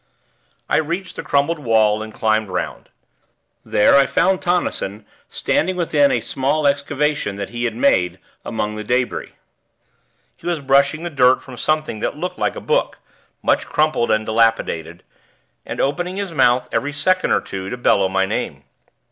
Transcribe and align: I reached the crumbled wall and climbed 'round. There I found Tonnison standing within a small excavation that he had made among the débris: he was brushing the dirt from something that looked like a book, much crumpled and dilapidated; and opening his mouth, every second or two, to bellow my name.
I 0.67 0.77
reached 0.77 1.15
the 1.15 1.21
crumbled 1.21 1.59
wall 1.59 2.01
and 2.01 2.11
climbed 2.11 2.49
'round. 2.49 2.89
There 3.63 3.95
I 3.95 4.07
found 4.07 4.41
Tonnison 4.41 5.05
standing 5.29 5.75
within 5.75 6.09
a 6.11 6.21
small 6.21 6.65
excavation 6.65 7.35
that 7.35 7.51
he 7.51 7.65
had 7.65 7.75
made 7.75 8.17
among 8.43 8.77
the 8.77 8.83
débris: 8.83 9.29
he 10.35 10.47
was 10.47 10.59
brushing 10.59 11.03
the 11.03 11.11
dirt 11.11 11.43
from 11.43 11.55
something 11.55 11.99
that 11.99 12.17
looked 12.17 12.39
like 12.39 12.55
a 12.55 12.59
book, 12.61 12.97
much 13.43 13.67
crumpled 13.67 14.09
and 14.09 14.25
dilapidated; 14.25 15.03
and 15.67 15.79
opening 15.79 16.15
his 16.17 16.31
mouth, 16.33 16.67
every 16.71 16.93
second 16.93 17.29
or 17.31 17.39
two, 17.41 17.69
to 17.69 17.77
bellow 17.77 18.09
my 18.09 18.25
name. 18.25 18.63